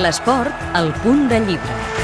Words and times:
L'esport, 0.00 0.62
al 0.72 0.94
punt 1.02 1.26
de 1.28 1.42
llibre. 1.44 1.99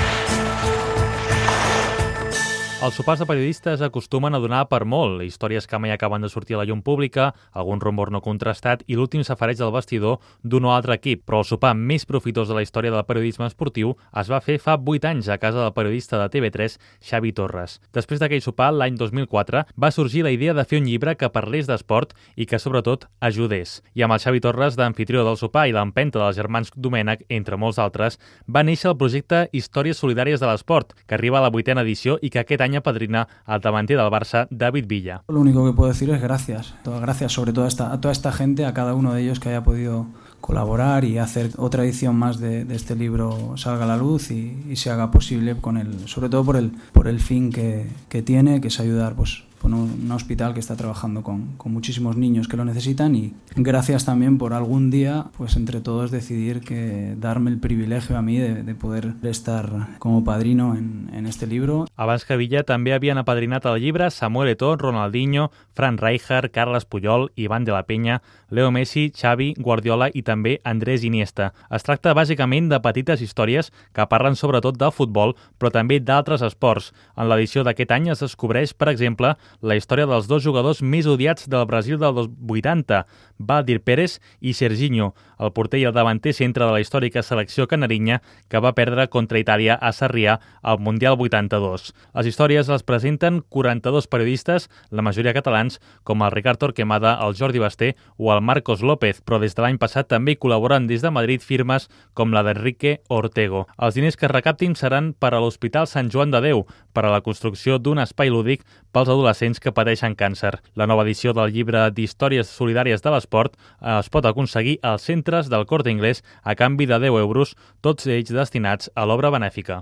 Els 2.86 2.94
sopars 2.94 3.18
de 3.18 3.26
periodistes 3.26 3.80
acostumen 3.82 4.36
a 4.36 4.38
donar 4.38 4.60
per 4.70 4.84
molt, 4.86 5.18
històries 5.26 5.64
que 5.66 5.78
mai 5.82 5.90
acaben 5.90 6.22
de 6.22 6.28
sortir 6.30 6.54
a 6.54 6.60
la 6.60 6.66
llum 6.68 6.84
pública, 6.86 7.32
algun 7.50 7.80
rumor 7.82 8.12
no 8.14 8.20
contrastat 8.22 8.84
i 8.86 8.94
l'últim 8.94 9.24
safareig 9.26 9.58
del 9.58 9.72
vestidor 9.74 10.20
d'un 10.44 10.68
o 10.68 10.70
altre 10.70 10.94
equip, 10.94 11.24
però 11.26 11.40
el 11.42 11.48
sopar 11.48 11.72
més 11.74 12.06
profitós 12.06 12.46
de 12.46 12.54
la 12.54 12.62
història 12.62 12.92
del 12.94 13.02
periodisme 13.08 13.48
esportiu 13.50 13.96
es 14.22 14.30
va 14.30 14.38
fer 14.38 14.60
fa 14.62 14.76
8 14.78 15.08
anys 15.10 15.30
a 15.34 15.38
casa 15.42 15.64
del 15.64 15.72
periodista 15.74 16.20
de 16.20 16.28
TV3, 16.30 16.76
Xavi 17.08 17.32
Torres. 17.34 17.80
Després 17.90 18.22
d'aquell 18.22 18.44
sopar, 18.44 18.70
l'any 18.70 18.94
2004, 19.00 19.64
va 19.74 19.90
sorgir 19.90 20.22
la 20.22 20.30
idea 20.30 20.54
de 20.54 20.62
fer 20.62 20.78
un 20.78 20.86
llibre 20.86 21.16
que 21.18 21.32
parlés 21.34 21.66
d'esport 21.66 22.14
i 22.36 22.46
que, 22.46 22.62
sobretot, 22.62 23.08
ajudés. 23.18 23.80
I 23.98 24.06
amb 24.06 24.14
el 24.14 24.22
Xavi 24.22 24.44
Torres 24.46 24.78
d'anfitrió 24.78 25.26
del 25.26 25.40
sopar 25.42 25.66
i 25.66 25.74
l'empenta 25.74 26.22
dels 26.22 26.38
germans 26.38 26.70
Domènech, 26.76 27.26
entre 27.34 27.58
molts 27.58 27.82
altres, 27.82 28.20
va 28.46 28.62
néixer 28.62 28.92
el 28.92 28.98
projecte 29.02 29.48
Històries 29.50 29.98
Solidàries 29.98 30.38
de 30.38 30.46
l'Esport, 30.46 30.94
que 31.02 31.18
arriba 31.18 31.42
a 31.42 31.46
la 31.48 31.50
vuitena 31.50 31.82
edició 31.82 32.20
i 32.22 32.30
que 32.30 32.46
aquest 32.46 32.62
any 32.62 32.75
apadrina 32.78 33.28
al 33.44 33.60
davanter 33.60 33.96
del 33.96 34.10
Barça, 34.10 34.46
David 34.50 34.86
Villa. 34.86 35.22
Lo 35.28 35.40
único 35.40 35.66
que 35.66 35.72
puedo 35.72 35.88
decir 35.88 36.10
es 36.10 36.20
gracias. 36.20 36.74
Gracias 36.84 37.32
sobre 37.32 37.52
todo 37.52 37.64
a, 37.64 37.68
esta, 37.68 37.92
a 37.92 38.00
toda 38.00 38.12
esta 38.12 38.32
gente, 38.32 38.64
a 38.64 38.74
cada 38.74 38.94
uno 38.94 39.14
de 39.14 39.22
ellos 39.22 39.40
que 39.40 39.48
haya 39.48 39.62
podido 39.62 40.06
colaborar 40.40 41.04
y 41.04 41.18
hacer 41.18 41.50
otra 41.56 41.84
edición 41.84 42.16
más 42.16 42.38
de, 42.38 42.66
este 42.70 42.94
libro 42.94 43.56
salga 43.56 43.84
a 43.84 43.88
la 43.88 43.96
luz 43.96 44.30
y, 44.30 44.62
y, 44.68 44.76
se 44.76 44.90
haga 44.90 45.10
posible 45.10 45.56
con 45.56 45.76
el, 45.76 46.06
sobre 46.08 46.28
todo 46.28 46.44
por 46.44 46.56
el, 46.56 46.72
por 46.92 47.08
el 47.08 47.20
fin 47.20 47.50
que, 47.50 47.88
que 48.08 48.22
tiene, 48.22 48.60
que 48.60 48.68
es 48.68 48.78
ayudar 48.78 49.14
pues, 49.14 49.42
con 49.60 49.74
un, 49.74 50.10
hospital 50.10 50.54
que 50.54 50.60
está 50.60 50.76
trabajando 50.76 51.22
con, 51.22 51.56
con, 51.56 51.72
muchísimos 51.72 52.16
niños 52.16 52.48
que 52.48 52.56
lo 52.56 52.64
necesitan 52.64 53.14
y 53.14 53.34
gracias 53.54 54.04
también 54.04 54.38
por 54.38 54.54
algún 54.54 54.90
día, 54.90 55.26
pues 55.36 55.56
entre 55.56 55.80
todos 55.80 56.10
decidir 56.10 56.60
que 56.60 57.14
darme 57.20 57.50
el 57.50 57.58
privilegio 57.58 58.16
a 58.16 58.22
mí 58.22 58.38
de, 58.38 58.62
de 58.62 58.74
poder 58.74 59.14
estar 59.22 59.98
como 59.98 60.24
padrino 60.24 60.76
en, 60.76 61.10
en 61.12 61.26
este 61.26 61.46
libro. 61.46 61.86
Abans 61.96 62.24
que 62.24 62.36
Villa 62.36 62.62
també 62.68 62.92
havien 62.94 63.18
apadrinat 63.18 63.66
el 63.68 63.80
llibre 63.80 64.10
Samuel 64.10 64.52
Eto'o, 64.52 64.76
Ronaldinho, 64.76 65.50
Fran 65.74 65.98
Rijkaard, 65.98 66.50
Carles 66.52 66.84
Puyol, 66.84 67.30
Ivan 67.36 67.64
de 67.64 67.72
la 67.72 67.84
Peña, 67.84 68.22
Leo 68.50 68.70
Messi, 68.70 69.10
Xavi, 69.14 69.54
Guardiola 69.58 70.08
i 70.14 70.22
també 70.22 70.58
Andrés 70.64 71.04
Iniesta. 71.04 71.52
Es 71.70 71.86
tracta 71.86 72.14
bàsicament 72.14 72.70
de 72.70 72.80
petites 72.84 73.22
històries 73.24 73.72
que 73.92 74.06
parlen 74.10 74.36
sobretot 74.38 74.78
del 74.78 74.92
futbol, 74.94 75.34
però 75.58 75.72
també 75.74 75.98
d'altres 76.00 76.44
esports. 76.46 76.92
En 77.16 77.28
l'edició 77.30 77.64
d'aquest 77.66 77.92
any 77.96 78.10
es 78.12 78.22
descobreix, 78.22 78.74
per 78.74 78.90
exemple, 78.92 79.34
la 79.62 79.76
història 79.78 80.08
dels 80.10 80.28
dos 80.30 80.44
jugadors 80.44 80.82
més 80.82 81.08
odiats 81.10 81.48
del 81.50 81.66
Brasil 81.68 81.98
del 82.00 82.26
80, 82.26 83.02
Valdir 83.38 83.80
Pérez 83.82 84.20
i 84.40 84.54
Serginho, 84.54 85.14
el 85.38 85.52
porter 85.52 85.80
i 85.80 85.84
el 85.88 85.94
davanter 85.94 86.32
centre 86.34 86.64
de 86.64 86.72
la 86.72 86.80
històrica 86.80 87.22
selecció 87.22 87.66
canarinya 87.68 88.20
que 88.48 88.60
va 88.62 88.74
perdre 88.76 89.08
contra 89.12 89.40
Itàlia 89.40 89.76
a 89.76 89.92
Sarrià 89.92 90.38
al 90.62 90.80
Mundial 90.80 91.18
82. 91.20 91.92
Les 92.16 92.30
històries 92.30 92.70
les 92.72 92.86
presenten 92.86 93.42
42 93.48 94.08
periodistes, 94.08 94.70
la 94.90 95.04
majoria 95.04 95.34
catalans, 95.36 95.80
com 96.04 96.24
el 96.24 96.32
Ricard 96.32 96.60
Torquemada, 96.60 97.16
el 97.26 97.36
Jordi 97.36 97.60
Basté 97.60 97.94
o 98.16 98.32
el 98.32 98.40
Marcos 98.40 98.82
López, 98.82 99.20
però 99.20 99.40
des 99.42 99.54
de 99.54 99.64
l'any 99.64 99.78
passat 99.78 100.08
també 100.08 100.34
hi 100.34 100.40
col·laboren 100.40 100.88
des 100.88 101.04
de 101.04 101.12
Madrid 101.12 101.44
firmes 101.44 101.90
com 102.14 102.32
la 102.32 102.42
d'Enrique 102.46 103.00
Ortego. 103.08 103.66
Els 103.76 103.94
diners 103.94 104.16
que 104.16 104.26
es 104.26 104.32
recaptin 104.32 104.74
seran 104.74 105.12
per 105.12 105.34
a 105.34 105.40
l'Hospital 105.40 105.86
Sant 105.86 106.10
Joan 106.12 106.32
de 106.32 106.40
Déu, 106.40 106.64
per 106.96 107.04
a 107.04 107.12
la 107.12 107.20
construcció 107.20 107.76
d'un 107.78 108.00
espai 108.00 108.30
lúdic 108.32 108.64
pels 108.92 109.10
adolescents 109.12 109.60
que 109.60 109.74
pateixen 109.76 110.16
càncer. 110.16 110.54
La 110.74 110.86
nova 110.88 111.04
edició 111.04 111.34
del 111.36 111.52
llibre 111.52 111.84
d'Històries 111.92 112.48
Solidàries 112.48 113.04
de 113.04 113.12
l'Esport 113.26 113.58
es 113.98 114.08
pot 114.08 114.26
aconseguir 114.26 114.78
als 114.82 115.06
centres 115.10 115.50
del 115.50 115.66
Corte 115.66 115.90
Inglés 115.90 116.22
a 116.42 116.54
canvi 116.54 116.86
de 116.86 116.98
10 117.02 117.18
euros, 117.20 117.56
tots 117.82 118.06
ells 118.06 118.30
destinats 118.30 118.90
a 118.94 119.06
l'obra 119.06 119.30
benèfica. 119.34 119.74